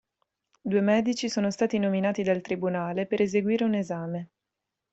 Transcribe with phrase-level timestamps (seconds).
[0.63, 4.29] Due medici sono stati nominati dal tribunale per eseguire un esame.